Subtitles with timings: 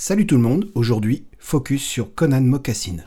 [0.00, 2.98] Salut tout le monde, aujourd'hui, focus sur Conan Mocassin.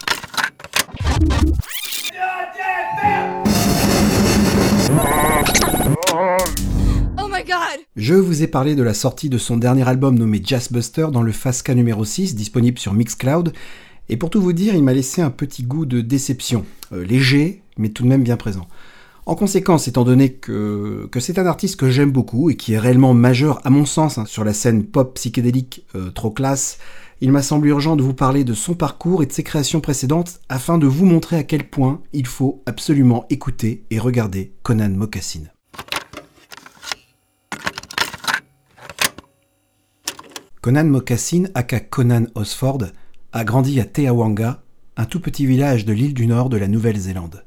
[7.18, 7.80] Oh my god!
[7.96, 11.32] Je vous ai parlé de la sortie de son dernier album nommé Jazzbuster dans le
[11.32, 13.54] Fasca numéro 6, disponible sur Mixcloud.
[14.10, 16.66] Et pour tout vous dire, il m'a laissé un petit goût de déception.
[16.92, 18.68] Euh, léger, mais tout de même bien présent.
[19.28, 23.14] En conséquence, étant donné que, c'est un artiste que j'aime beaucoup et qui est réellement
[23.14, 26.80] majeur à mon sens hein, sur la scène pop psychédélique euh, trop classe,
[27.21, 30.39] il m'a semblé urgent de vous parler de son parcours et de ses créations précédentes
[30.50, 35.43] afin de vous montrer à quel point il faut absolument écouter et regarder Conan Mocassin.
[40.62, 42.85] Conan Mocassin, aka Conan Osford,
[43.34, 44.63] a grandi à Teawanga,
[44.98, 47.43] un tout petit village de l'île du Nord de la Nouvelle-Zélande.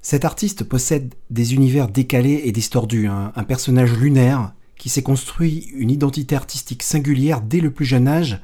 [0.00, 5.90] Cet artiste possède des univers décalés et distordus, un, personnage lunaire qui s'est construit une
[5.90, 8.40] identité artistique singulière dès le plus jeune âge,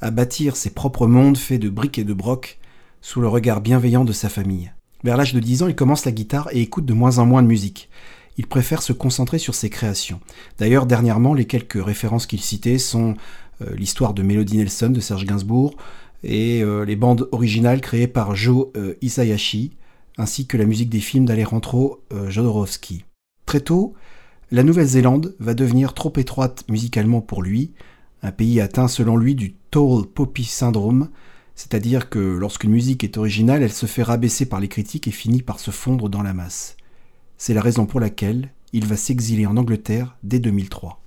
[0.00, 2.58] à bâtir ses propres mondes faits de briques et de brocs,
[3.00, 4.70] sous le regard bienveillant de sa famille.
[5.02, 7.42] Vers l'âge de 10 ans, il commence la guitare et écoute de moins en moins
[7.42, 7.88] de musique.
[8.36, 10.20] Il préfère se concentrer sur ses créations.
[10.58, 13.16] D'ailleurs, dernièrement, les quelques références qu'il citait sont
[13.62, 15.76] euh, l'histoire de Melody Nelson de Serge Gainsbourg
[16.22, 19.72] et euh, les bandes originales créées par Joe euh, Isayashi,
[20.18, 23.04] ainsi que la musique des films d'Alejandro Jodorowsky.
[23.46, 23.94] Très tôt,
[24.50, 27.72] la Nouvelle-Zélande va devenir trop étroite musicalement pour lui,
[28.22, 31.08] un pays atteint selon lui du Tall Poppy Syndrome,
[31.54, 35.42] c'est-à-dire que lorsqu'une musique est originale, elle se fait rabaisser par les critiques et finit
[35.42, 36.76] par se fondre dans la masse.
[37.36, 41.02] C'est la raison pour laquelle il va s'exiler en Angleterre dès 2003.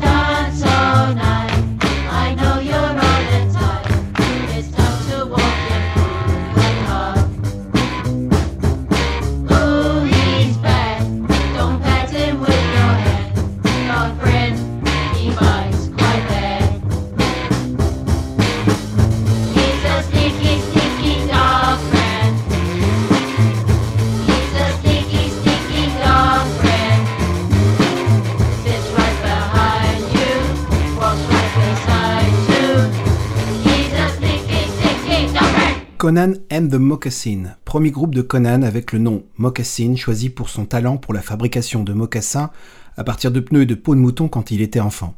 [36.01, 40.65] Conan and the Moccasin, premier groupe de Conan avec le nom Moccasin, choisi pour son
[40.65, 42.49] talent pour la fabrication de mocassins
[42.97, 45.13] à partir de pneus et de peau de mouton quand il était enfant.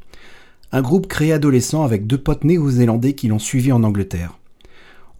[0.73, 4.37] Un groupe créé adolescent avec deux potes néo-zélandais qui l'ont suivi en Angleterre.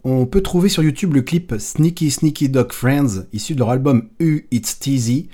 [0.04, 4.10] On peut trouver sur YouTube le clip Sneaky Sneaky Dog Friends, issu de leur album
[4.20, 5.30] U It's Teasy,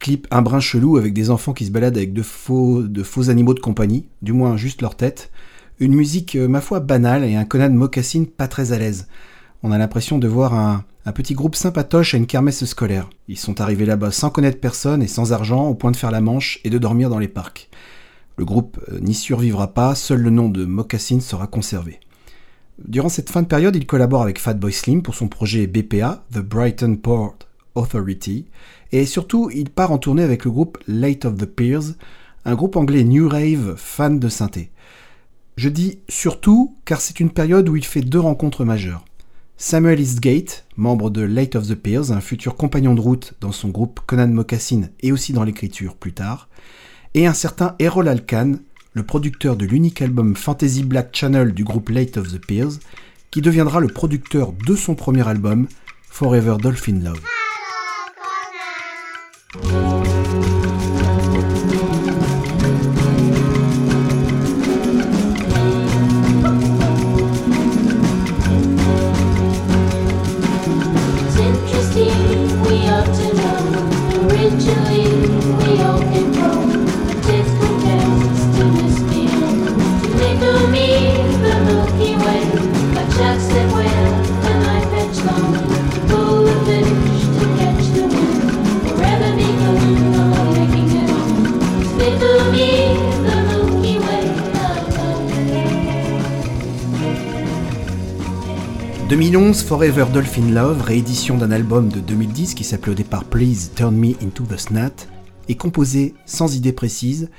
[0.00, 2.82] clip un brin chelou avec des enfants qui se baladent avec de faux,
[3.28, 5.30] animaux de compagnie, du moins juste leur tête.
[5.78, 9.06] Une musique, euh, ma foi, banale et un Conan Moccasin pas très à l'aise
[9.62, 13.08] on a l'impression de voir un, petit groupe sympatoche à une kermesse scolaire.
[13.28, 16.20] Ils sont arrivés là-bas sans connaître personne et sans argent, au point de faire la
[16.20, 17.68] manche et de dormir dans les parcs.
[18.36, 22.00] Le groupe euh, n'y survivra pas, seul le nom de Moccasin sera conservé.
[22.84, 26.38] Durant cette fin de période, il collabore avec Fatboy Slim pour son projet BPA, The
[26.38, 27.36] Brighton Port
[27.74, 28.46] Authority,
[28.90, 31.94] et surtout, il part en tournée avec le groupe Late of the Peers,
[32.44, 34.70] un groupe anglais New Rave fan de synthé.
[35.56, 39.04] Je dis surtout car c'est une période où il fait deux rencontres majeures.
[39.64, 43.68] Samuel Eastgate, membre de Late of the Peers, un futur compagnon de route dans son
[43.68, 46.48] groupe Conan Mocassin et aussi dans l'écriture plus tard,
[47.14, 48.54] et un certain Errol Alkan,
[48.92, 52.80] le producteur de l'unique album Fantasy Black Channel du groupe Late of the Peers,
[53.30, 55.68] qui deviendra le producteur de son premier album,
[56.10, 57.22] Forever Dolphin Love.
[99.08, 103.94] «2011, Forever Dolphin Love, réédition d'un album de 2010 qui s'appelait au départ Please Turn
[103.94, 104.92] Me Into the Snat,
[105.48, 107.30] est composé sans idée précise,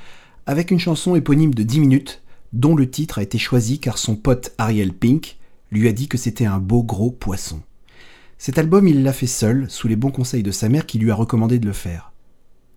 [0.46, 2.22] avec une chanson éponyme de 10 minutes,
[2.52, 5.38] dont le titre a été choisi car son pote Ariel Pink
[5.72, 7.60] lui a dit que c'était un beau gros poisson.
[8.38, 11.10] Cet album, il l'a fait seul, sous les bons conseils de sa mère qui lui
[11.10, 12.12] a recommandé de le faire.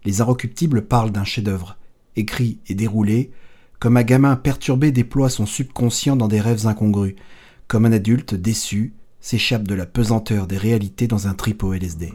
[0.06, 1.78] Les Inrecuptibles parlent d'un chef-d'œuvre,
[2.16, 3.31] écrit et déroulé,
[3.80, 7.16] comme un gamin perturbé déploie son subconscient dans des rêves incongrus,
[7.68, 12.14] comme un adulte déçu s'échappe de la pesanteur des réalités dans un trip au LSD.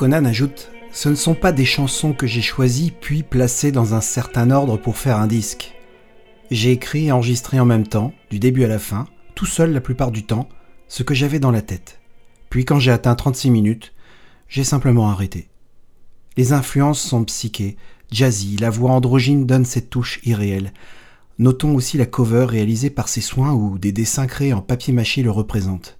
[0.00, 4.00] Conan ajoute Ce ne sont pas des chansons que j'ai choisies puis placées dans un
[4.00, 5.74] certain ordre pour faire un disque.
[6.50, 9.82] J'ai écrit et enregistré en même temps, du début à la fin, tout seul la
[9.82, 10.48] plupart du temps,
[10.88, 12.00] ce que j'avais dans la tête.
[12.48, 13.92] Puis quand j'ai atteint 36 minutes,
[14.48, 15.50] j'ai simplement arrêté.
[16.38, 17.76] Les influences sont psychées,
[18.10, 20.72] jazzy, la voix androgyne donne cette touche irréelle.
[21.38, 25.22] Notons aussi la cover réalisée par ses soins où des dessins créés en papier mâché
[25.22, 25.98] le représentent.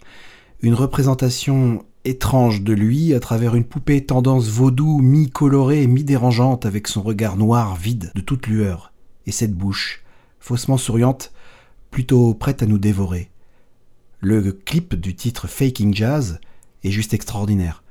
[0.63, 7.03] Une représentation étrange de lui à travers une poupée tendance vaudou mi-colorée mi-dérangeante avec son
[7.03, 8.93] regard noir vide de toute lueur
[9.27, 10.03] et cette bouche
[10.39, 11.33] faussement souriante
[11.91, 13.31] plutôt prête à nous dévorer.
[14.21, 16.41] Le clip du titre Faking Jazz
[16.85, 17.83] est juste extraordinaire.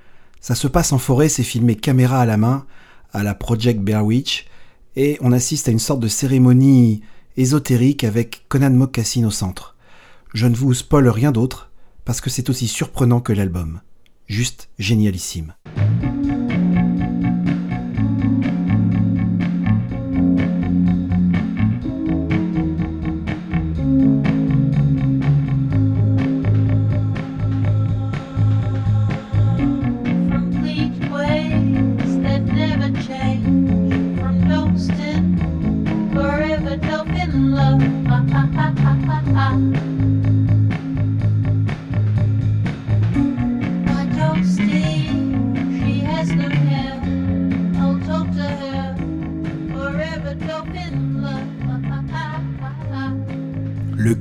[0.41, 2.65] Ça se passe en forêt, c'est filmé caméra à la main
[3.11, 4.47] à la Project Bear Witch
[4.95, 7.01] et on assiste à une sorte de cérémonie
[7.37, 9.75] ésotérique avec Conan Mocassin au centre.
[10.33, 11.71] Je ne vous spoil rien d'autre
[12.05, 13.81] parce que c'est aussi surprenant que l'album
[14.29, 15.55] juste génialissime.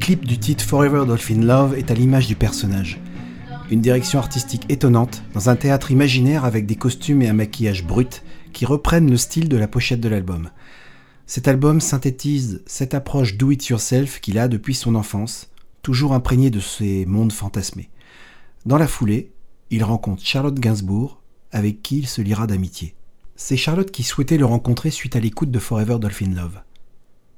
[0.08, 2.98] Clip du titre Forever Dolphin Love est à l'image du personnage.
[3.70, 8.22] Une direction artistique étonnante, dans un théâtre imaginaire avec des costumes et un maquillage brut
[8.54, 10.48] qui reprennent le style de la pochette de l'album.
[11.26, 15.50] Cet album synthétise cette approche do-it-yourself qu'il a depuis son enfance,
[15.82, 17.90] toujours imprégné de ces mondes fantasmés.
[18.64, 19.30] Dans la foulée,
[19.68, 21.20] il rencontre Charlotte Gainsbourg,
[21.52, 22.94] avec qui il se liera d'amitié.
[23.36, 26.62] C'est Charlotte qui souhaitait le rencontrer suite à l'écoute de Forever Dolphin Love.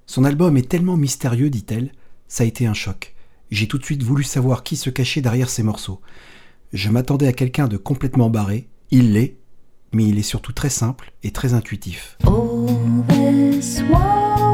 [0.06, 1.90] Son album est tellement mystérieux, dit-elle,
[2.30, 3.14] ça a été un choc.
[3.50, 6.00] J'ai tout de suite voulu savoir qui se cachait derrière ces morceaux.
[6.72, 9.36] Je m'attendais à quelqu'un de complètement barré, il l'est,
[9.92, 12.16] mais il est surtout très simple et très intuitif.
[13.08, 14.49] Participera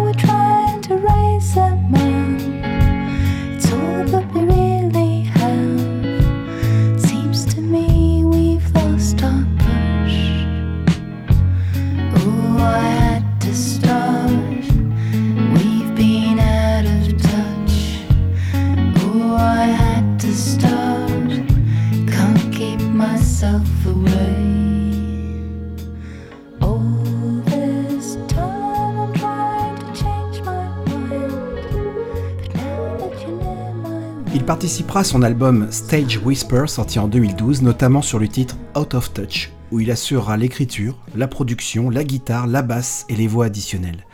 [34.95, 39.51] à son album Stage Whisper sorti en 2012, notamment sur le titre Out of Touch,
[39.71, 44.05] où il assurera l'écriture, la production, la guitare, la basse et les voix additionnelles.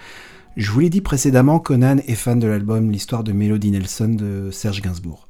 [0.56, 4.50] Je vous l'ai dit précédemment, Conan est fan de l'album L'histoire de Melody Nelson de
[4.50, 5.28] Serge Gainsbourg.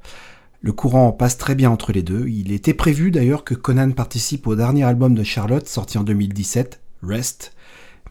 [0.61, 2.27] Le courant passe très bien entre les deux.
[2.27, 6.79] Il était prévu d'ailleurs que Conan participe au dernier album de Charlotte sorti en 2017,
[7.01, 7.53] Rest,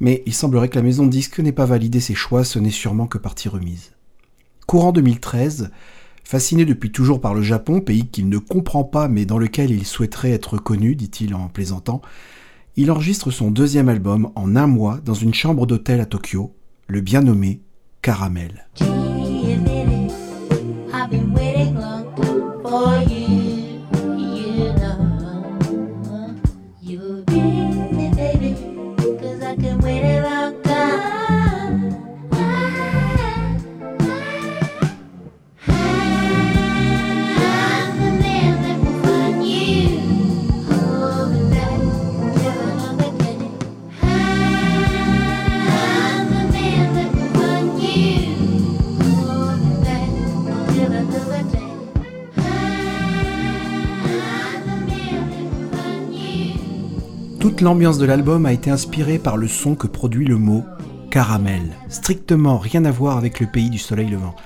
[0.01, 2.71] mais il semblerait que la maison de disque n'ait pas validé ses choix, ce n'est
[2.71, 3.93] sûrement que partie remise.
[4.67, 5.71] Courant 2013,
[6.25, 9.85] Fasciné depuis toujours par le Japon, pays qu'il ne comprend pas mais dans lequel il
[9.85, 12.01] souhaiterait être connu, dit-il en plaisantant,
[12.77, 16.55] il enregistre son deuxième album en un mois dans une chambre d'hôtel à Tokyo,
[16.87, 17.61] le bien nommé
[18.01, 18.67] Caramel.
[57.43, 60.63] Toute l'ambiance de l'album a été inspirée par le son que produit le mot
[61.11, 61.73] caramel.
[61.89, 64.37] Strictement rien à voir avec le pays du soleil levant.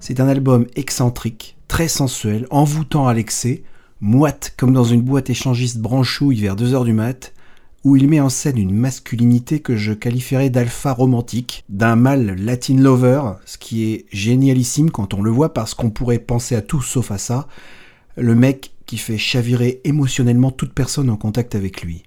[0.00, 3.62] C'est un album excentrique, très sensuel, envoûtant à l'excès,
[4.00, 7.34] moite comme dans une boîte échangiste branchouille vers 2h du mat,
[7.84, 12.78] où il met en scène une masculinité que je qualifierais d'alpha romantique, d'un mâle latin
[12.78, 16.82] lover, ce qui est génialissime quand on le voit parce qu'on pourrait penser à tout
[16.82, 17.46] sauf à ça,
[18.16, 22.02] le mec qui fait chavirer émotionnellement toute personne en contact avec lui.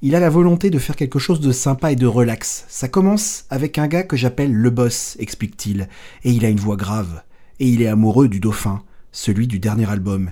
[0.00, 2.64] Il a la volonté de faire quelque chose de sympa et de relax.
[2.68, 5.88] Ça commence avec un gars que j'appelle le boss, explique-t-il,
[6.22, 7.24] et il a une voix grave.
[7.58, 10.30] Et il est amoureux du dauphin, celui du dernier album.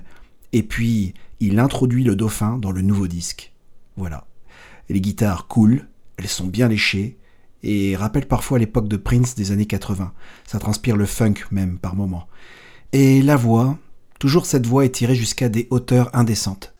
[0.53, 3.51] Et puis, il introduit le dauphin dans le nouveau disque.
[3.97, 4.25] Voilà.
[4.87, 7.17] Les guitares coulent, elles sont bien léchées,
[7.61, 10.13] et rappellent parfois l'époque de Prince des années 80.
[10.45, 12.29] Ça transpire le funk même par moments.
[12.93, 13.77] Et la voix,
[14.17, 16.73] toujours cette voix est tirée jusqu'à des hauteurs indécentes.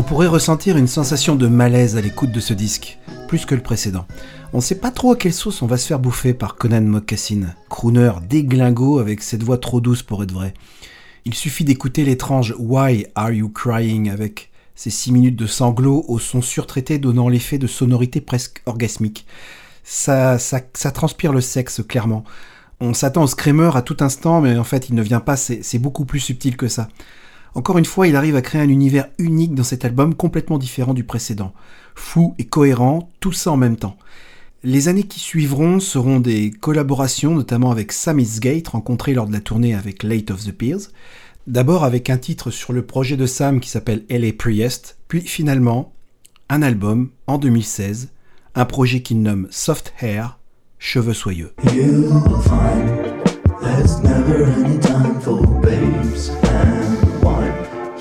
[0.00, 3.60] On pourrait ressentir une sensation de malaise à l'écoute de ce disque, plus que le
[3.60, 4.06] précédent.
[4.54, 6.80] On ne sait pas trop à quelle sauce on va se faire bouffer par Conan
[6.80, 10.54] Moccasin, crooner déglingo avec cette voix trop douce pour être vrai.
[11.26, 16.18] Il suffit d'écouter l'étrange Why Are You Crying avec ses six minutes de sanglots au
[16.18, 19.26] son surtraité donnant l'effet de sonorité presque orgasmique.
[19.84, 20.38] Ça
[20.94, 22.24] transpire le sexe, clairement.
[22.80, 25.78] On s'attend au screamer à tout instant, mais en fait il ne vient pas, c'est
[25.78, 26.88] beaucoup plus subtil que ça.
[27.54, 30.94] Encore une fois, il arrive à créer un univers unique dans cet album complètement différent
[30.94, 31.52] du précédent.
[31.94, 33.96] Fou et cohérent, tout ça en même temps.
[34.62, 39.40] Les années qui suivront seront des collaborations, notamment avec Sam Gate, rencontré lors de la
[39.40, 40.90] tournée avec Late of the Peers.
[41.46, 45.92] D'abord avec un titre sur le projet de Sam qui s'appelle LA Priest, puis finalement
[46.50, 48.10] un album en 2016,
[48.54, 50.38] un projet qu'il nomme Soft Hair,
[50.78, 51.54] cheveux soyeux.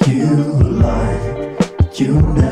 [0.10, 0.26] You
[0.82, 1.56] lie.
[1.94, 2.49] You never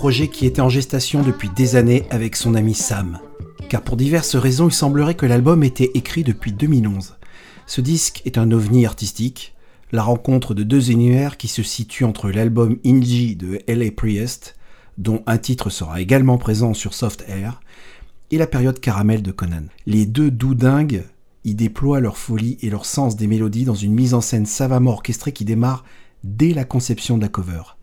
[0.00, 3.18] projet qui était en gestation depuis des années avec son ami Sam.
[3.68, 7.18] Car pour diverses raisons, il semblerait que l'album était écrit depuis 2011.
[7.66, 9.54] Ce disque est un ovni artistique,
[9.92, 14.56] la rencontre de deux univers qui se situent entre l'album Inji de LA Priest,
[14.96, 17.60] dont un titre sera également présent sur Soft Air,
[18.30, 19.64] et la période caramel de Conan.
[19.84, 21.04] Les deux doudingues
[21.44, 24.92] y déploient leur folie et leur sens des mélodies dans une mise en scène savamment
[24.92, 25.84] orchestrée qui démarre
[26.24, 27.76] dès la conception de la cover.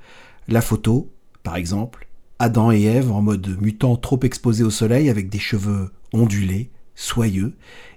[0.47, 1.11] La photo,
[1.43, 2.06] par exemple,
[2.39, 7.53] Adam et Ève en mode mutant trop exposé au soleil avec des cheveux ondulés, soyeux,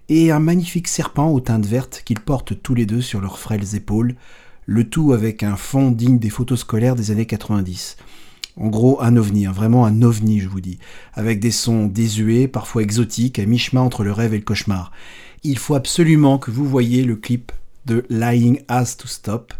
[0.08, 3.76] et un magnifique serpent aux teintes vertes qu'ils portent tous les deux sur leurs frêles
[3.76, 4.14] épaules,
[4.64, 7.98] le tout avec un fond digne des photos scolaires des années 90.
[8.56, 10.78] En gros, un ovni, hein, vraiment un ovni, je vous dis,
[11.12, 14.90] avec des sons désuets, parfois exotiques, à mi-chemin entre le rêve et le cauchemar.
[15.42, 17.52] Il faut absolument que vous voyiez le clip
[17.86, 19.54] de Lying Has to Stop,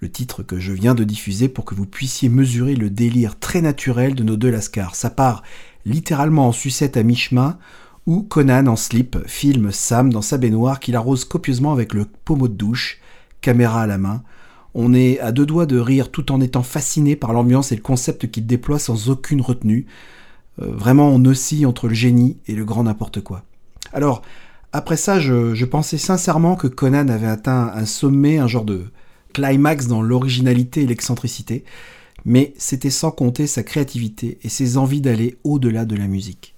[0.00, 3.62] le titre que je viens de diffuser pour que vous puissiez mesurer le délire très
[3.62, 4.94] naturel de nos deux lascars.
[4.94, 5.42] Ça part
[5.84, 7.58] littéralement en sucette à mi-chemin,
[8.06, 12.48] où Conan en slip filme Sam dans sa baignoire qu'il arrose copieusement avec le pommeau
[12.48, 13.00] de douche,
[13.40, 14.22] caméra à la main.
[14.74, 17.82] On est à deux doigts de rire tout en étant fasciné par l'ambiance et le
[17.82, 19.86] concept qu'il déploie sans aucune retenue.
[20.60, 23.42] Euh, vraiment, on oscille entre le génie et le grand n'importe quoi.
[23.92, 24.22] Alors,
[24.72, 28.84] après ça, je, je pensais sincèrement que Conan avait atteint un sommet, un genre de,
[29.36, 31.64] climax dans l'originalité et l'excentricité,
[32.24, 36.54] mais c'était sans compter sa créativité et ses envies d'aller au-delà de la musique.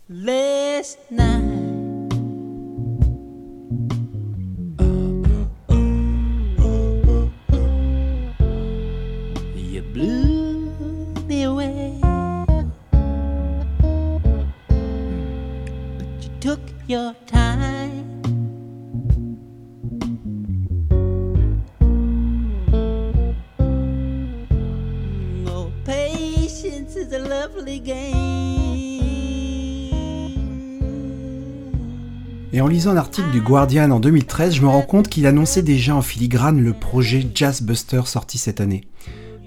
[32.78, 36.00] Lisant un article du Guardian en 2013, je me rends compte qu'il annonçait déjà en
[36.00, 38.82] filigrane le projet Jazz Buster sorti cette année.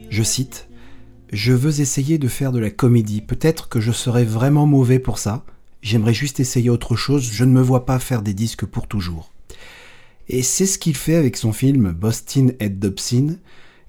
[0.09, 0.67] Je cite
[1.31, 3.21] Je veux essayer de faire de la comédie.
[3.21, 5.45] Peut-être que je serais vraiment mauvais pour ça.
[5.81, 7.23] J'aimerais juste essayer autre chose.
[7.31, 9.31] Je ne me vois pas faire des disques pour toujours.
[10.27, 13.37] Et c'est ce qu'il fait avec son film Boston et Dobson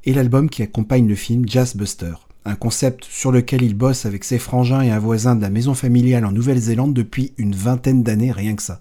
[0.04, 4.24] et l'album qui accompagne le film Jazz Buster un concept sur lequel il bosse avec
[4.24, 8.32] ses frangins et un voisin de la maison familiale en Nouvelle-Zélande depuis une vingtaine d'années,
[8.32, 8.80] rien que ça.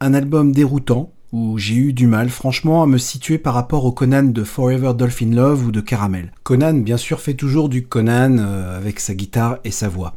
[0.00, 3.92] Un album déroutant, où j'ai eu du mal franchement à me situer par rapport au
[3.92, 6.32] Conan de Forever Dolphin Love ou de Caramel.
[6.44, 10.16] Conan bien sûr fait toujours du Conan euh, avec sa guitare et sa voix.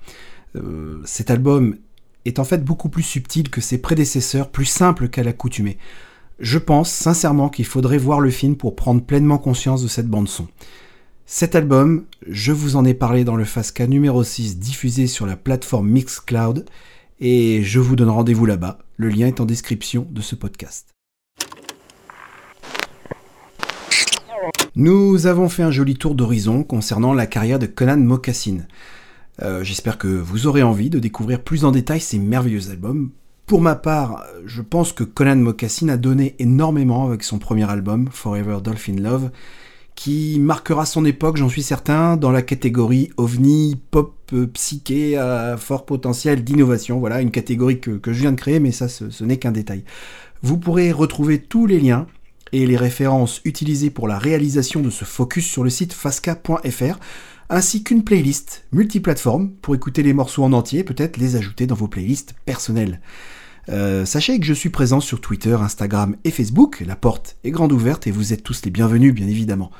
[0.55, 1.75] Euh, cet album
[2.25, 5.79] est en fait beaucoup plus subtil que ses prédécesseurs, plus simple qu'à l'accoutumée.
[6.39, 10.29] Je pense sincèrement qu'il faudrait voir le film pour prendre pleinement conscience de cette bande
[10.29, 10.47] son.
[11.25, 15.35] Cet album, je vous en ai parlé dans le Fasca numéro 6 diffusé sur la
[15.35, 16.65] plateforme Mixcloud
[17.19, 18.79] et je vous donne rendez-vous là-bas.
[18.97, 20.89] Le lien est en description de ce podcast.
[24.75, 28.59] Nous avons fait un joli tour d'horizon concernant la carrière de Conan Mocassin.
[29.41, 33.11] Euh, j'espère que vous aurez envie de découvrir plus en détail ces merveilleux albums.
[33.47, 38.09] Pour ma part, je pense que Conan Mocassin a donné énormément avec son premier album,
[38.11, 39.31] Forever Dolphin Love,
[39.97, 45.57] qui marquera son époque, j'en suis certain, dans la catégorie ovni, pop, euh, psyché, à
[45.57, 46.99] fort potentiel d'innovation.
[46.99, 49.83] Voilà, une catégorie que, je viens de créer, mais ça, ce n'est qu'un détail.
[50.43, 52.05] Vous pourrez retrouver tous les liens
[52.53, 56.99] et les références utilisées pour la réalisation de ce focus sur le site fasca.fr,
[57.49, 61.87] ainsi qu'une playlist multiplateforme pour écouter les morceaux en entier, peut-être les ajouter dans vos
[61.87, 63.01] playlists personnelles.
[63.69, 67.73] Euh, sachez que je suis présent sur Twitter, Instagram et Facebook, la porte est grande
[67.73, 69.71] ouverte et vous êtes tous les bienvenus bien évidemment.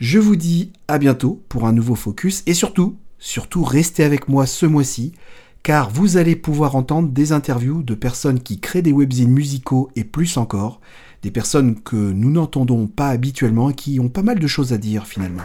[0.00, 4.46] Je vous dis à bientôt pour un nouveau focus et surtout, surtout restez avec moi
[4.46, 5.12] ce mois-ci
[5.62, 10.04] car vous allez pouvoir entendre des interviews de personnes qui créent des webzines musicaux et
[10.04, 10.80] plus encore,
[11.22, 14.78] des personnes que nous n'entendons pas habituellement et qui ont pas mal de choses à
[14.78, 15.42] dire finalement.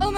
[0.00, 0.10] Oh